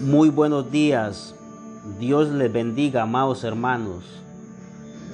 Muy 0.00 0.28
buenos 0.28 0.70
días. 0.70 1.34
Dios 1.98 2.28
les 2.28 2.52
bendiga, 2.52 3.00
amados 3.00 3.44
hermanos. 3.44 4.04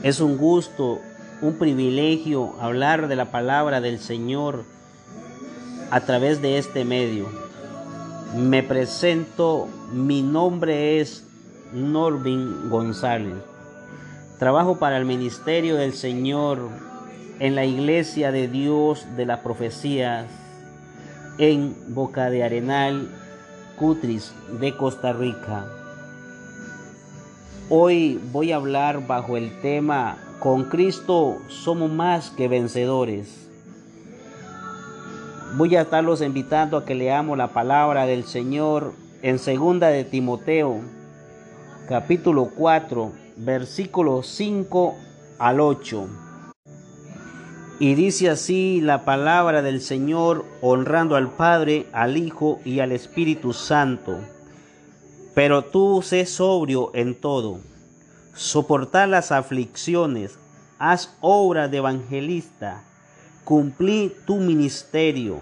Es 0.03 0.19
un 0.21 0.37
gusto, 0.37 0.99
un 1.41 1.55
privilegio 1.55 2.57
hablar 2.61 3.07
de 3.07 3.15
la 3.15 3.31
palabra 3.31 3.81
del 3.81 4.01
Señor 4.01 4.65
a 5.93 6.01
través 6.01 6.43
de 6.43 6.59
este 6.59 6.85
medio. 6.85 7.29
Me 8.37 8.65
presento, 8.65 9.69
mi 9.93 10.21
nombre 10.21 11.01
es 11.01 11.25
Norvin 11.73 12.69
González. 12.69 13.37
Trabajo 14.41 14.81
para 14.81 14.97
el 14.97 15.05
ministerio 15.05 15.77
del 15.77 15.93
Señor 15.93 16.59
en 17.39 17.55
la 17.55 17.65
iglesia 17.65 18.33
de 18.33 18.49
Dios 18.49 19.07
de 19.17 19.27
las 19.27 19.39
profecías 19.41 20.27
en 21.39 21.77
Boca 21.95 22.31
de 22.31 22.43
Arenal, 22.43 23.22
Cutris 23.77 24.33
de 24.61 24.77
Costa 24.77 25.13
Rica. 25.13 25.65
Hoy 27.69 28.21
voy 28.33 28.53
a 28.53 28.57
hablar 28.57 29.07
bajo 29.07 29.37
el 29.37 29.61
tema 29.61 30.19
Con 30.41 30.65
Cristo 30.65 31.39
somos 31.49 31.91
más 31.91 32.31
que 32.31 32.49
vencedores. 32.49 33.49
Voy 35.57 35.77
a 35.77 35.83
estarlos 35.83 36.23
invitando 36.23 36.77
a 36.77 36.85
que 36.85 36.95
leamos 36.95 37.37
la 37.37 37.49
palabra 37.49 38.07
del 38.07 38.25
Señor 38.25 38.93
en 39.23 39.39
segunda 39.39 39.89
de 39.89 40.05
Timoteo, 40.05 40.81
capítulo 41.89 42.51
4, 42.57 43.13
versículos 43.37 44.27
5 44.29 44.95
al 45.39 45.61
8. 45.61 46.32
Y 47.79 47.95
dice 47.95 48.31
así 48.31 48.81
la 48.81 49.05
palabra 49.05 49.63
del 49.63 49.81
Señor, 49.81 50.45
honrando 50.61 51.17
al 51.17 51.33
Padre, 51.33 51.87
al 51.93 52.17
Hijo 52.17 52.61
y 52.65 52.81
al 52.81 52.93
Espíritu 52.93 53.53
Santo. 53.53 54.19
Pero 55.35 55.65
tú 55.65 56.03
sé 56.03 56.27
sobrio 56.27 56.91
en 56.95 57.15
todo, 57.15 57.61
soportar 58.35 59.09
las 59.09 59.33
aflicciones, 59.33 60.39
haz 60.79 61.17
obra 61.21 61.69
de 61.69 61.79
evangelista, 61.79 62.85
cumplí 63.45 64.13
tu 64.27 64.37
ministerio, 64.37 65.41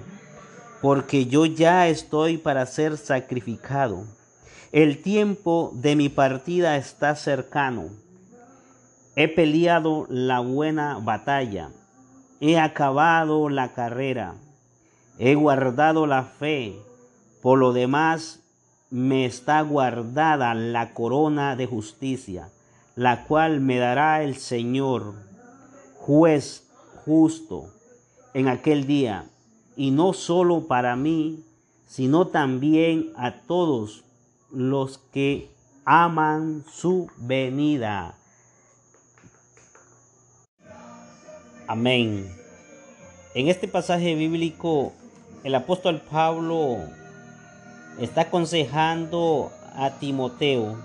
porque 0.80 1.26
yo 1.26 1.44
ya 1.44 1.88
estoy 1.88 2.38
para 2.38 2.64
ser 2.66 2.96
sacrificado. 2.96 4.04
El 4.72 5.02
tiempo 5.02 5.72
de 5.74 5.96
mi 5.96 6.08
partida 6.08 6.76
está 6.76 7.16
cercano. 7.16 7.90
He 9.16 9.26
peleado 9.26 10.06
la 10.08 10.38
buena 10.38 10.98
batalla 11.02 11.72
he 12.40 12.58
acabado 12.58 13.48
la 13.50 13.72
carrera, 13.72 14.34
he 15.18 15.34
guardado 15.34 16.06
la 16.06 16.24
fe, 16.24 16.80
por 17.42 17.58
lo 17.58 17.72
demás 17.72 18.40
me 18.90 19.26
está 19.26 19.60
guardada 19.60 20.54
la 20.54 20.94
corona 20.94 21.54
de 21.54 21.66
justicia, 21.66 22.50
la 22.96 23.24
cual 23.24 23.60
me 23.60 23.78
dará 23.78 24.22
el 24.22 24.36
Señor, 24.36 25.14
juez 25.96 26.66
justo, 27.04 27.72
en 28.34 28.48
aquel 28.48 28.86
día, 28.86 29.26
y 29.76 29.90
no 29.90 30.12
solo 30.12 30.66
para 30.66 30.96
mí, 30.96 31.44
sino 31.86 32.28
también 32.28 33.12
a 33.16 33.42
todos 33.42 34.04
los 34.50 34.98
que 35.12 35.50
aman 35.84 36.64
su 36.70 37.08
venida. 37.16 38.19
Amén. 41.70 42.28
En 43.32 43.46
este 43.46 43.68
pasaje 43.68 44.16
bíblico, 44.16 44.92
el 45.44 45.54
apóstol 45.54 46.00
Pablo 46.00 46.78
está 48.00 48.22
aconsejando 48.22 49.52
a 49.76 49.90
Timoteo, 50.00 50.76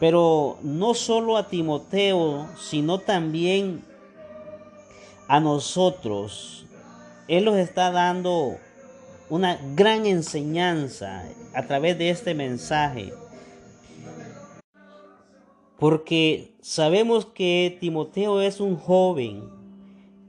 pero 0.00 0.56
no 0.62 0.94
solo 0.94 1.36
a 1.36 1.48
Timoteo, 1.48 2.48
sino 2.58 2.98
también 3.00 3.84
a 5.28 5.38
nosotros. 5.38 6.64
Él 7.28 7.44
nos 7.44 7.56
está 7.56 7.90
dando 7.90 8.56
una 9.28 9.58
gran 9.74 10.06
enseñanza 10.06 11.24
a 11.52 11.62
través 11.64 11.98
de 11.98 12.08
este 12.08 12.32
mensaje. 12.32 13.12
Porque 15.82 16.54
sabemos 16.60 17.26
que 17.26 17.76
Timoteo 17.80 18.40
es 18.40 18.60
un 18.60 18.76
joven, 18.76 19.42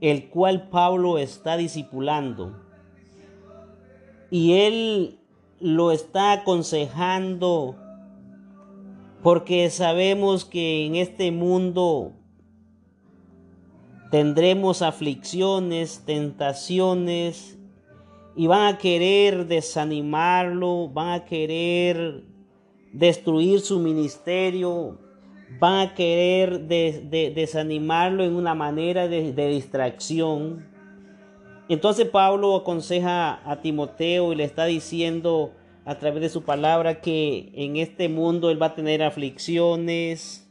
el 0.02 0.28
cual 0.30 0.70
Pablo 0.70 1.20
está 1.20 1.58
discipulando. 1.58 2.60
Y 4.32 4.54
él 4.54 5.20
lo 5.60 5.92
está 5.92 6.32
aconsejando 6.32 7.76
porque 9.22 9.70
sabemos 9.70 10.44
que 10.44 10.88
en 10.88 10.96
este 10.96 11.32
mundo 11.32 12.14
tendremos 14.10 14.82
aflicciones, 14.82 16.02
tentaciones, 16.04 17.60
y 18.36 18.48
van 18.48 18.74
a 18.74 18.80
querer 18.80 19.46
desanimarlo, 19.46 20.90
van 20.90 21.10
a 21.10 21.26
querer 21.26 22.24
destruir 22.92 23.60
su 23.60 23.78
ministerio, 23.78 25.03
van 25.60 25.88
a 25.88 25.94
querer 25.94 26.62
desanimarlo 26.62 28.24
en 28.24 28.36
una 28.36 28.56
manera 28.56 29.08
de, 29.08 29.48
distracción. 29.50 30.66
Entonces 31.70 32.08
Pablo 32.08 32.56
aconseja 32.56 33.40
a 33.50 33.62
Timoteo 33.62 34.34
y 34.34 34.36
le 34.36 34.44
está 34.44 34.66
diciendo 34.66 35.54
a 35.86 35.96
través 35.96 36.22
de 36.22 36.30
su 36.30 36.44
palabra 36.44 37.02
que 37.02 37.52
en 37.56 37.78
este 37.78 38.10
mundo 38.10 38.50
él 38.50 38.62
va 38.62 38.68
a 38.68 38.76
tener 38.76 39.04
aflicciones, 39.04 40.50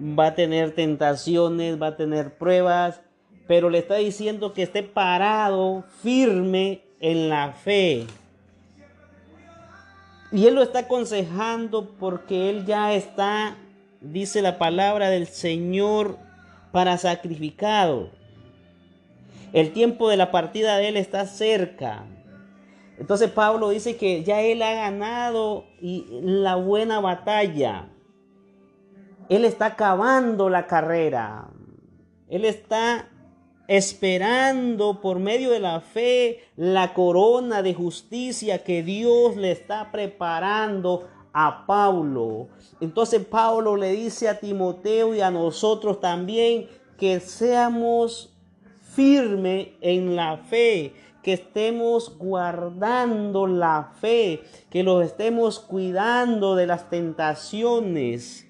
va 0.00 0.28
a 0.28 0.34
tener 0.34 0.74
tentaciones, 0.74 1.80
va 1.80 1.88
a 1.88 1.96
tener 1.96 2.36
pruebas, 2.36 3.00
pero 3.46 3.70
le 3.70 3.78
está 3.78 3.96
diciendo 3.96 4.52
que 4.52 4.62
esté 4.62 4.82
parado, 4.82 5.84
firme 6.02 6.82
en 7.00 7.28
la 7.28 7.52
fe. 7.52 8.06
Y 10.32 10.46
él 10.46 10.54
lo 10.54 10.62
está 10.62 10.80
aconsejando 10.80 11.90
porque 11.98 12.50
él 12.50 12.64
ya 12.64 12.94
está 12.94 13.56
dice 14.00 14.42
la 14.42 14.58
palabra 14.58 15.10
del 15.10 15.26
Señor, 15.26 16.18
para 16.72 16.98
sacrificado. 16.98 18.10
El 19.52 19.72
tiempo 19.72 20.08
de 20.08 20.16
la 20.16 20.30
partida 20.30 20.76
de 20.76 20.88
él 20.88 20.96
está 20.96 21.26
cerca. 21.26 22.04
Entonces 22.98 23.30
Pablo 23.30 23.70
dice 23.70 23.96
que 23.96 24.22
ya 24.22 24.40
él 24.40 24.62
ha 24.62 24.74
ganado 24.74 25.64
la 25.80 26.54
buena 26.56 27.00
batalla. 27.00 27.88
Él 29.28 29.44
está 29.44 29.66
acabando 29.66 30.48
la 30.50 30.66
carrera. 30.66 31.48
Él 32.28 32.44
está 32.44 33.08
esperando 33.66 35.00
por 35.00 35.18
medio 35.18 35.50
de 35.50 35.60
la 35.60 35.80
fe 35.80 36.40
la 36.56 36.92
corona 36.92 37.62
de 37.62 37.72
justicia 37.72 38.64
que 38.64 38.82
Dios 38.82 39.36
le 39.36 39.52
está 39.52 39.90
preparando 39.92 41.08
a 41.32 41.66
Pablo. 41.66 42.48
Entonces 42.80 43.24
Pablo 43.24 43.76
le 43.76 43.92
dice 43.92 44.28
a 44.28 44.38
Timoteo 44.38 45.14
y 45.14 45.20
a 45.20 45.30
nosotros 45.30 46.00
también 46.00 46.68
que 46.96 47.20
seamos 47.20 48.34
firmes 48.80 49.68
en 49.80 50.16
la 50.16 50.38
fe, 50.38 50.94
que 51.22 51.34
estemos 51.34 52.16
guardando 52.18 53.46
la 53.46 53.92
fe, 54.00 54.42
que 54.70 54.82
los 54.82 55.04
estemos 55.04 55.60
cuidando 55.60 56.56
de 56.56 56.66
las 56.66 56.90
tentaciones. 56.90 58.46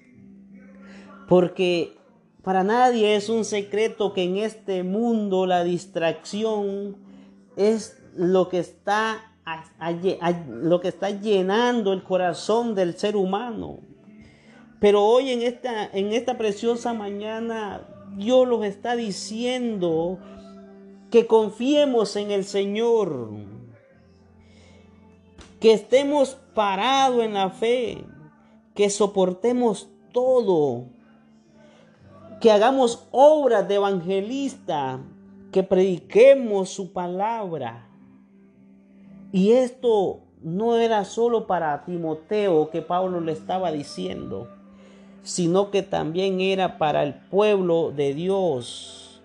Porque 1.27 1.97
para 2.43 2.63
nadie 2.63 3.15
es 3.15 3.29
un 3.29 3.45
secreto 3.45 4.13
que 4.13 4.23
en 4.23 4.37
este 4.37 4.83
mundo 4.83 5.45
la 5.45 5.63
distracción 5.63 6.97
es 7.55 8.01
lo 8.15 8.49
que 8.49 8.59
está 8.59 9.30
lo 10.47 10.79
que 10.81 10.87
está 10.89 11.09
llenando 11.09 11.93
el 11.93 12.03
corazón 12.03 12.75
del 12.75 12.97
ser 12.97 13.15
humano. 13.15 13.79
Pero 14.79 15.03
hoy 15.03 15.31
en 15.31 15.41
esta, 15.41 15.85
en 15.85 16.11
esta 16.13 16.37
preciosa 16.37 16.93
mañana 16.93 17.87
Dios 18.17 18.47
los 18.47 18.65
está 18.65 18.95
diciendo 18.95 20.19
que 21.09 21.27
confiemos 21.27 22.15
en 22.15 22.31
el 22.31 22.45
Señor, 22.45 23.29
que 25.59 25.73
estemos 25.73 26.37
parados 26.53 27.23
en 27.23 27.33
la 27.33 27.49
fe, 27.49 28.03
que 28.73 28.89
soportemos 28.89 29.89
todo, 30.11 30.85
que 32.39 32.51
hagamos 32.51 33.07
obras 33.11 33.67
de 33.67 33.75
evangelista, 33.75 34.99
que 35.51 35.63
prediquemos 35.63 36.69
su 36.69 36.91
palabra 36.91 37.90
y 39.31 39.51
esto 39.53 40.21
no 40.41 40.77
era 40.77 41.05
solo 41.05 41.47
para 41.47 41.85
Timoteo 41.85 42.69
que 42.69 42.81
Pablo 42.81 43.21
le 43.21 43.31
estaba 43.31 43.71
diciendo, 43.71 44.49
sino 45.23 45.71
que 45.71 45.83
también 45.83 46.41
era 46.41 46.77
para 46.77 47.03
el 47.03 47.13
pueblo 47.13 47.91
de 47.91 48.13
Dios, 48.13 49.21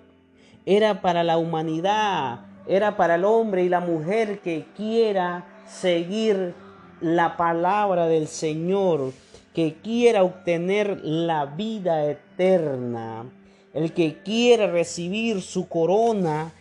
era 0.64 1.00
para 1.00 1.25
la 1.25 1.38
humanidad, 1.38 2.41
era 2.67 2.97
para 2.97 3.14
el 3.14 3.25
hombre 3.25 3.64
y 3.64 3.69
la 3.69 3.81
mujer 3.81 4.41
que 4.41 4.67
quiera 4.76 5.62
seguir 5.67 6.55
la 7.00 7.37
palabra 7.37 8.06
del 8.06 8.26
Señor, 8.26 9.12
que 9.55 9.76
quiera 9.82 10.23
obtener 10.23 11.00
la 11.03 11.47
vida 11.47 12.05
eterna, 12.05 13.25
el 13.73 13.93
que 13.93 14.23
quiere 14.23 14.67
recibir 14.67 15.41
su 15.43 15.69
corona, 15.69 16.53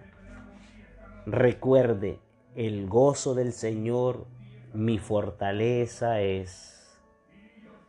Recuerde, 1.27 2.21
el 2.55 2.87
gozo 2.87 3.35
del 3.35 3.53
Señor 3.53 4.27
mi 4.73 4.99
fortaleza 4.99 6.21
es. 6.21 6.99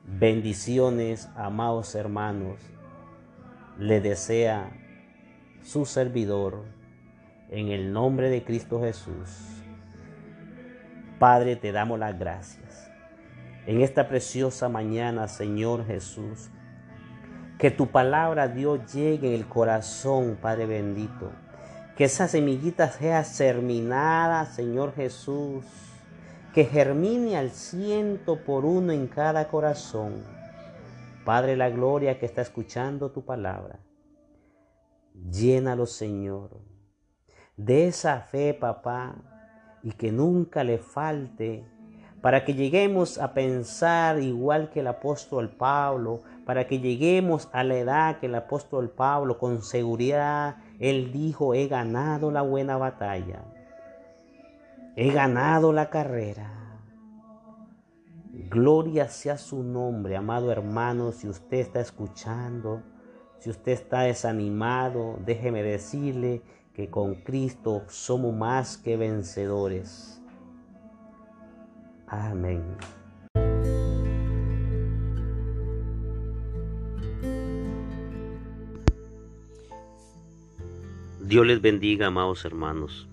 Bendiciones, 0.03 1.29
amados 1.35 1.95
hermanos. 1.95 2.59
Le 3.77 4.01
desea 4.01 4.71
su 5.61 5.85
servidor 5.85 6.63
en 7.49 7.69
el 7.69 7.93
nombre 7.93 8.29
de 8.29 8.43
Cristo 8.43 8.81
Jesús. 8.81 9.63
Padre, 11.19 11.55
te 11.55 11.71
damos 11.71 11.99
las 11.99 12.17
gracias. 12.17 12.91
En 13.65 13.81
esta 13.81 14.07
preciosa 14.07 14.69
mañana, 14.69 15.27
Señor 15.27 15.85
Jesús, 15.85 16.49
que 17.57 17.71
tu 17.71 17.87
palabra, 17.87 18.47
Dios, 18.47 18.93
llegue 18.93 19.27
en 19.29 19.33
el 19.33 19.47
corazón, 19.47 20.37
Padre 20.41 20.65
bendito 20.65 21.31
que 21.97 22.03
esa 22.03 22.27
semillita 22.27 22.89
sea 22.91 23.23
germinada, 23.23 24.45
Señor 24.45 24.93
Jesús. 24.93 25.65
Que 26.53 26.63
germine 26.63 27.37
al 27.37 27.49
ciento 27.49 28.43
por 28.43 28.65
uno 28.65 28.93
en 28.93 29.07
cada 29.07 29.47
corazón. 29.47 30.23
Padre, 31.25 31.57
la 31.57 31.69
gloria 31.69 32.19
que 32.19 32.27
está 32.27 32.41
escuchando 32.41 33.11
tu 33.11 33.25
palabra. 33.25 33.79
Llénalo, 35.31 35.87
Señor, 35.87 36.61
de 37.57 37.87
esa 37.87 38.21
fe, 38.21 38.53
papá, 38.53 39.15
y 39.81 39.91
que 39.91 40.11
nunca 40.11 40.63
le 40.63 40.77
falte, 40.77 41.65
para 42.21 42.45
que 42.45 42.53
lleguemos 42.53 43.17
a 43.17 43.33
pensar 43.33 44.19
igual 44.19 44.69
que 44.69 44.81
el 44.81 44.87
apóstol 44.87 45.49
Pablo, 45.49 46.21
para 46.47 46.65
que 46.65 46.79
lleguemos 46.79 47.49
a 47.51 47.65
la 47.65 47.75
edad 47.75 48.19
que 48.19 48.27
el 48.27 48.35
apóstol 48.35 48.89
Pablo 48.89 49.37
con 49.37 49.61
seguridad 49.61 50.55
él 50.79 51.11
dijo, 51.11 51.53
he 51.53 51.67
ganado 51.67 52.31
la 52.31 52.41
buena 52.41 52.77
batalla. 52.77 53.43
He 54.95 55.11
ganado 55.11 55.73
la 55.73 55.89
carrera. 55.89 56.79
Gloria 58.49 59.09
sea 59.09 59.37
su 59.37 59.61
nombre, 59.61 60.15
amado 60.15 60.49
hermano, 60.49 61.11
si 61.11 61.27
usted 61.27 61.57
está 61.57 61.81
escuchando, 61.81 62.81
si 63.39 63.49
usted 63.49 63.73
está 63.73 64.01
desanimado, 64.01 65.17
déjeme 65.25 65.63
decirle 65.63 66.41
que 66.73 66.89
con 66.89 67.15
Cristo 67.15 67.83
somos 67.87 68.33
más 68.33 68.77
que 68.77 68.95
vencedores. 68.95 70.21
Amén. 72.07 72.63
Dios 81.27 81.45
les 81.45 81.59
bendiga, 81.59 82.07
amados 82.07 82.45
hermanos. 82.45 83.05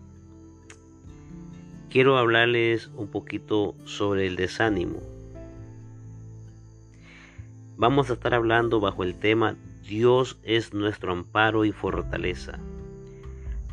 Quiero 1.91 2.17
hablarles 2.17 2.89
un 2.95 3.09
poquito 3.09 3.75
sobre 3.87 4.29
el 4.29 4.37
desánimo. 4.37 5.03
Vamos 7.77 8.11
a 8.11 8.13
estar 8.13 8.33
hablando 8.33 8.79
bajo 8.79 9.03
el 9.03 9.19
tema 9.19 9.57
Dios 9.83 10.39
es 10.45 10.73
nuestro 10.73 11.11
amparo 11.11 11.65
y 11.65 11.73
fortaleza. 11.73 12.61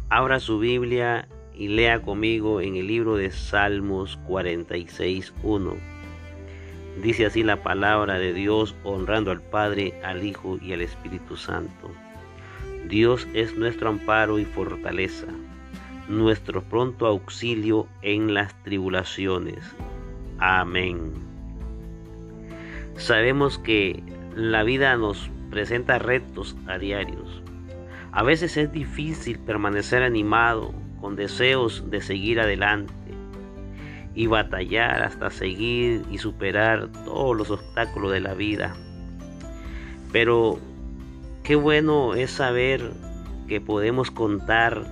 Abra 0.09 0.39
su 0.39 0.57
Biblia 0.57 1.27
y 1.53 1.67
lea 1.67 2.01
conmigo 2.01 2.61
en 2.61 2.77
el 2.77 2.87
libro 2.87 3.17
de 3.17 3.29
Salmos 3.29 4.17
46.1. 4.27 5.75
Dice 7.03 7.27
así 7.27 7.43
la 7.43 7.61
palabra 7.61 8.17
de 8.17 8.33
Dios 8.33 8.73
honrando 8.83 9.29
al 9.29 9.43
Padre, 9.43 9.93
al 10.03 10.25
Hijo 10.25 10.57
y 10.59 10.73
al 10.73 10.81
Espíritu 10.81 11.37
Santo. 11.37 11.91
Dios 12.91 13.25
es 13.33 13.55
nuestro 13.55 13.87
amparo 13.87 14.37
y 14.37 14.43
fortaleza, 14.43 15.27
nuestro 16.09 16.61
pronto 16.61 17.07
auxilio 17.07 17.87
en 18.01 18.33
las 18.33 18.53
tribulaciones. 18.63 19.63
Amén. 20.39 21.13
Sabemos 22.97 23.57
que 23.59 24.03
la 24.35 24.63
vida 24.63 24.97
nos 24.97 25.29
presenta 25.49 25.99
retos 25.99 26.57
a 26.67 26.77
diarios. 26.77 27.41
A 28.11 28.23
veces 28.23 28.57
es 28.57 28.69
difícil 28.73 29.39
permanecer 29.39 30.03
animado 30.03 30.73
con 30.99 31.15
deseos 31.15 31.89
de 31.89 32.01
seguir 32.01 32.41
adelante 32.41 32.93
y 34.15 34.27
batallar 34.27 35.01
hasta 35.01 35.29
seguir 35.29 36.03
y 36.11 36.17
superar 36.17 36.89
todos 37.05 37.37
los 37.37 37.51
obstáculos 37.51 38.11
de 38.11 38.19
la 38.19 38.33
vida. 38.33 38.75
Pero 40.11 40.59
Qué 41.43 41.55
bueno 41.55 42.13
es 42.13 42.29
saber 42.29 42.91
que 43.47 43.59
podemos 43.59 44.11
contar 44.11 44.85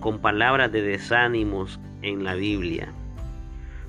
con 0.00 0.20
palabras 0.20 0.72
de 0.72 0.80
desánimos 0.80 1.78
en 2.00 2.24
la 2.24 2.34
Biblia. 2.34 2.90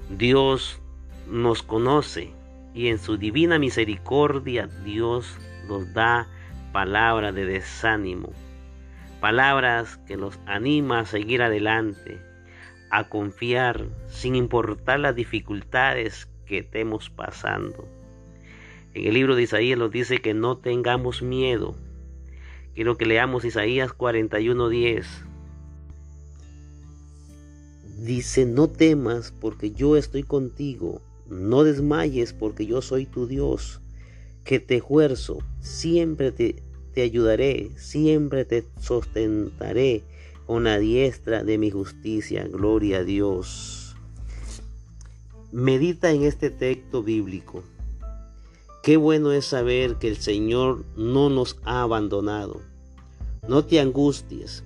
Dios 0.10 0.82
nos 1.30 1.64
conoce 1.64 2.34
y 2.74 2.90
en 2.90 3.00
su 3.00 3.16
divina 3.16 3.58
misericordia 3.58 4.68
Dios 4.84 5.38
nos 5.70 5.94
da 5.94 6.28
palabras 6.74 7.34
de 7.36 7.46
desánimo, 7.46 8.34
palabras 9.22 9.98
que 10.06 10.18
nos 10.18 10.38
anima 10.46 11.00
a 11.00 11.06
seguir 11.06 11.42
adelante, 11.42 12.20
a 12.90 13.08
confiar 13.08 13.86
sin 14.10 14.36
importar 14.36 15.00
las 15.00 15.16
dificultades 15.16 16.28
que 16.46 16.60
estemos 16.60 17.10
pasando. 17.10 17.88
En 18.94 19.08
el 19.08 19.14
libro 19.14 19.36
de 19.36 19.44
Isaías 19.44 19.80
nos 19.80 19.90
dice 19.90 20.18
que 20.18 20.34
no 20.34 20.58
tengamos 20.58 21.22
miedo, 21.22 21.78
Quiero 22.76 22.98
que 22.98 23.06
leamos 23.06 23.46
Isaías 23.46 23.92
41:10. 23.92 25.06
Dice, 28.00 28.46
no 28.46 28.68
temas 28.68 29.32
porque 29.32 29.72
yo 29.72 29.96
estoy 29.96 30.24
contigo, 30.24 31.02
no 31.28 31.64
desmayes 31.64 32.34
porque 32.34 32.66
yo 32.66 32.82
soy 32.82 33.06
tu 33.06 33.28
Dios, 33.28 33.80
que 34.44 34.60
te 34.60 34.78
esfuerzo, 34.78 35.38
siempre 35.62 36.32
te, 36.32 36.64
te 36.94 37.04
ayudaré, 37.04 37.70
siempre 37.78 38.44
te 38.44 38.66
sustentaré 38.80 40.04
con 40.46 40.66
la 40.66 40.80
diestra 40.80 41.44
de 41.44 41.58
mi 41.58 41.70
justicia. 41.70 42.46
Gloria 42.48 42.98
a 42.98 43.04
Dios. 43.04 43.96
Medita 45.52 46.12
en 46.12 46.24
este 46.24 46.50
texto 46.50 47.04
bíblico. 47.04 47.64
Qué 48.84 48.98
bueno 48.98 49.32
es 49.32 49.46
saber 49.46 49.96
que 49.96 50.10
el 50.10 50.18
Señor 50.18 50.84
no 50.98 51.30
nos 51.30 51.56
ha 51.64 51.84
abandonado. 51.84 52.60
No 53.48 53.64
te 53.64 53.80
angusties. 53.80 54.66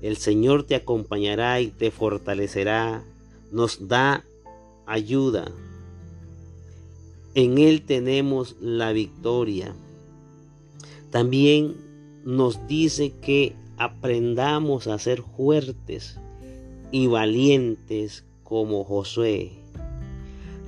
El 0.00 0.18
Señor 0.18 0.62
te 0.62 0.76
acompañará 0.76 1.60
y 1.60 1.72
te 1.72 1.90
fortalecerá. 1.90 3.04
Nos 3.50 3.88
da 3.88 4.24
ayuda. 4.86 5.50
En 7.34 7.58
Él 7.58 7.82
tenemos 7.82 8.54
la 8.60 8.92
victoria. 8.92 9.74
También 11.10 11.74
nos 12.24 12.68
dice 12.68 13.14
que 13.20 13.56
aprendamos 13.78 14.86
a 14.86 14.96
ser 15.00 15.22
fuertes 15.22 16.20
y 16.92 17.08
valientes 17.08 18.24
como 18.44 18.84
Josué. 18.84 19.59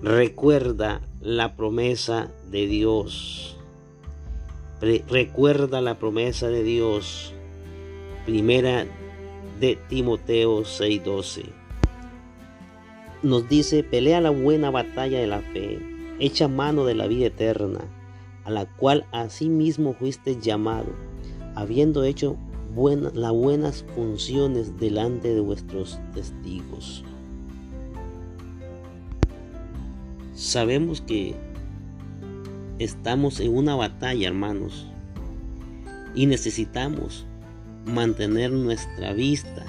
Recuerda 0.02 1.00
la 1.20 1.54
promesa 1.54 2.28
de 2.50 2.66
Dios. 2.66 3.56
recuerda 4.80 5.80
la 5.80 6.00
promesa 6.00 6.48
de 6.48 6.64
Dios. 6.64 7.32
Primera 8.26 8.84
de 9.60 9.78
Timoteo 9.88 10.64
6:12. 10.64 11.44
Nos 13.22 13.48
dice, 13.48 13.84
pelea 13.84 14.20
la 14.20 14.30
buena 14.30 14.72
batalla 14.72 15.20
de 15.20 15.28
la 15.28 15.40
fe, 15.40 15.78
echa 16.18 16.48
mano 16.48 16.84
de 16.84 16.96
la 16.96 17.06
vida 17.06 17.26
eterna, 17.26 17.82
a 18.42 18.50
la 18.50 18.66
cual 18.66 19.06
asimismo 19.12 19.94
fuiste 19.94 20.40
llamado, 20.40 20.88
habiendo 21.54 22.02
hecho 22.02 22.36
las 23.14 23.32
buenas 23.32 23.84
funciones 23.94 24.80
delante 24.80 25.32
de 25.32 25.40
vuestros 25.40 26.00
testigos. 26.12 27.04
Sabemos 30.42 31.00
que 31.00 31.36
estamos 32.80 33.38
en 33.38 33.56
una 33.56 33.76
batalla, 33.76 34.26
hermanos, 34.26 34.88
y 36.16 36.26
necesitamos 36.26 37.26
mantener 37.86 38.50
nuestra 38.50 39.12
vista 39.12 39.64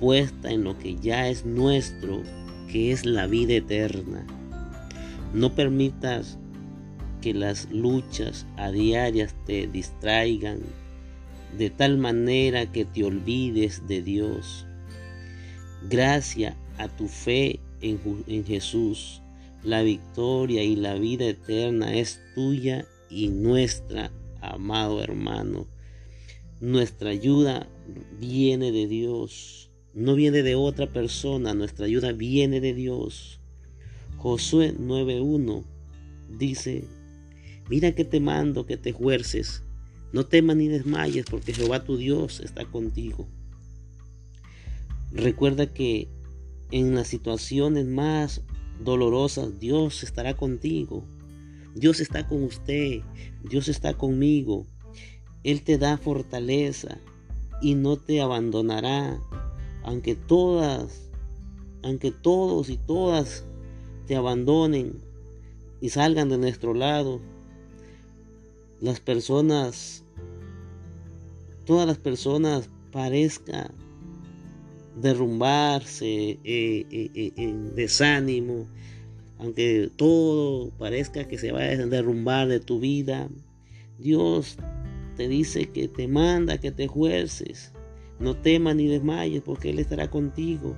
puesta 0.00 0.50
en 0.50 0.64
lo 0.64 0.76
que 0.80 0.96
ya 0.96 1.28
es 1.28 1.46
nuestro, 1.46 2.24
que 2.66 2.90
es 2.90 3.06
la 3.06 3.28
vida 3.28 3.54
eterna. 3.54 4.26
No 5.32 5.54
permitas 5.54 6.40
que 7.20 7.32
las 7.32 7.70
luchas 7.70 8.48
a 8.56 8.72
diarias 8.72 9.32
te 9.46 9.68
distraigan 9.68 10.58
de 11.56 11.70
tal 11.70 11.98
manera 11.98 12.66
que 12.66 12.84
te 12.84 13.04
olvides 13.04 13.86
de 13.86 14.02
Dios. 14.02 14.66
Gracias 15.88 16.56
a 16.78 16.88
tu 16.88 17.06
fe 17.06 17.60
en, 17.80 18.00
en 18.26 18.44
Jesús, 18.44 19.21
la 19.64 19.82
victoria 19.82 20.62
y 20.62 20.76
la 20.76 20.94
vida 20.94 21.26
eterna 21.26 21.94
es 21.96 22.20
tuya 22.34 22.86
y 23.08 23.28
nuestra, 23.28 24.10
amado 24.40 25.02
hermano. 25.02 25.66
Nuestra 26.60 27.10
ayuda 27.10 27.68
viene 28.18 28.72
de 28.72 28.86
Dios, 28.86 29.70
no 29.94 30.14
viene 30.14 30.42
de 30.42 30.54
otra 30.54 30.92
persona, 30.92 31.54
nuestra 31.54 31.86
ayuda 31.86 32.12
viene 32.12 32.60
de 32.60 32.74
Dios. 32.74 33.40
Josué 34.16 34.74
9.1 34.76 35.64
dice, 36.38 36.84
mira 37.68 37.94
que 37.94 38.04
te 38.04 38.20
mando 38.20 38.66
que 38.66 38.76
te 38.76 38.92
fuerces, 38.92 39.64
no 40.12 40.26
temas 40.26 40.56
ni 40.56 40.68
desmayes 40.68 41.26
porque 41.28 41.52
Jehová 41.52 41.84
tu 41.84 41.96
Dios 41.96 42.40
está 42.40 42.64
contigo. 42.64 43.28
Recuerda 45.12 45.66
que 45.66 46.08
en 46.70 46.94
las 46.94 47.08
situaciones 47.08 47.86
más 47.86 48.42
dolorosas, 48.80 49.58
Dios 49.58 50.02
estará 50.02 50.34
contigo. 50.34 51.04
Dios 51.74 52.00
está 52.00 52.26
con 52.28 52.42
usted. 52.42 53.00
Dios 53.48 53.68
está 53.68 53.94
conmigo. 53.94 54.66
Él 55.44 55.62
te 55.62 55.78
da 55.78 55.96
fortaleza 55.96 56.98
y 57.60 57.74
no 57.74 57.96
te 57.96 58.20
abandonará. 58.20 59.18
Aunque 59.84 60.14
todas, 60.14 61.10
aunque 61.82 62.10
todos 62.10 62.68
y 62.68 62.76
todas 62.76 63.44
te 64.06 64.16
abandonen 64.16 64.98
y 65.80 65.88
salgan 65.88 66.28
de 66.28 66.38
nuestro 66.38 66.74
lado, 66.74 67.20
las 68.80 69.00
personas, 69.00 70.04
todas 71.64 71.86
las 71.86 71.98
personas 71.98 72.68
parezcan 72.92 73.72
derrumbarse 74.96 76.38
eh, 76.44 76.86
eh, 76.90 77.10
eh, 77.14 77.32
en 77.36 77.74
desánimo, 77.74 78.66
aunque 79.38 79.90
todo 79.96 80.70
parezca 80.78 81.26
que 81.26 81.38
se 81.38 81.52
va 81.52 81.60
a 81.60 81.76
derrumbar 81.76 82.48
de 82.48 82.60
tu 82.60 82.78
vida, 82.80 83.28
Dios 83.98 84.56
te 85.16 85.28
dice 85.28 85.68
que 85.70 85.88
te 85.88 86.08
manda 86.08 86.58
que 86.58 86.70
te 86.70 86.84
esfuerces. 86.84 87.72
No 88.18 88.36
temas 88.36 88.76
ni 88.76 88.86
desmayes 88.86 89.42
porque 89.42 89.70
Él 89.70 89.78
estará 89.78 90.08
contigo. 90.08 90.76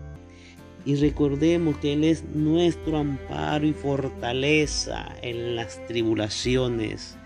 Y 0.87 0.97
recordemos 0.97 1.76
que 1.78 1.94
Él 1.94 2.04
es 2.04 2.25
nuestro 2.35 2.99
amparo 2.99 3.66
y 3.66 3.73
fortaleza 3.73 5.14
en 5.23 5.56
las 5.56 5.85
tribulaciones. 5.87 7.16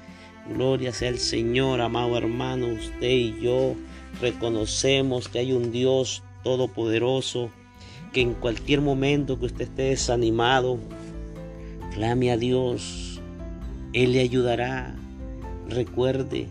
Gloria 0.53 0.93
sea 0.93 1.11
el 1.11 1.19
Señor, 1.19 1.81
amado 1.81 2.17
hermano, 2.17 2.69
usted 2.69 3.11
y 3.11 3.41
yo 3.41 3.75
reconocemos 4.21 5.29
que 5.29 5.41
hay 5.41 5.53
un 5.53 5.71
Dios 5.71 6.23
todopoderoso, 6.49 7.51
que 8.13 8.23
en 8.23 8.33
cualquier 8.33 8.81
momento 8.81 9.39
que 9.39 9.47
usted 9.47 9.65
esté 9.65 9.83
desanimado, 9.83 10.79
clame 11.93 12.33
a 12.33 12.39
Dios, 12.39 13.21
Él 13.93 14.13
le 14.13 14.21
ayudará. 14.21 14.95
Recuerde, 15.69 16.49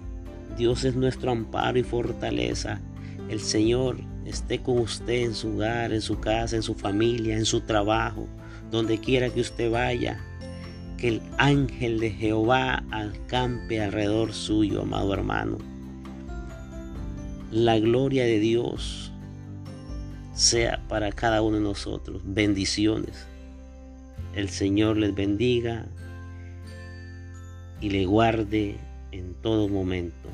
Dios 0.56 0.84
es 0.84 0.96
nuestro 0.96 1.32
amparo 1.32 1.80
y 1.80 1.84
fortaleza. 1.84 2.80
El 3.28 3.40
Señor 3.40 3.98
esté 4.26 4.60
con 4.60 4.78
usted 4.78 5.24
en 5.24 5.34
su 5.34 5.56
hogar, 5.56 5.92
en 5.92 6.02
su 6.02 6.20
casa, 6.20 6.56
en 6.56 6.64
su 6.64 6.76
familia, 6.76 7.36
en 7.36 7.46
su 7.46 7.62
trabajo, 7.62 8.28
donde 8.70 9.00
quiera 9.00 9.32
que 9.32 9.42
usted 9.42 9.72
vaya. 9.72 10.20
Que 11.00 11.08
el 11.08 11.22
ángel 11.40 12.00
de 12.00 12.12
Jehová 12.12 12.84
acampe 12.92 13.82
alrededor 13.82 14.34
suyo, 14.34 14.84
amado 14.84 15.14
hermano. 15.14 15.58
La 17.52 17.80
gloria 17.80 18.26
de 18.26 18.40
Dios 18.40 19.12
sea 20.38 20.80
para 20.88 21.12
cada 21.12 21.42
uno 21.42 21.58
de 21.58 21.64
nosotros. 21.64 22.22
Bendiciones. 22.24 23.28
El 24.36 24.50
Señor 24.50 24.98
les 24.98 25.14
bendiga 25.14 25.88
y 27.82 27.90
le 27.90 28.06
guarde 28.06 28.78
en 29.12 29.34
todo 29.34 29.68
momento. 29.68 30.30